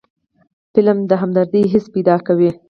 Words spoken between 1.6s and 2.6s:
حس پیدا کوي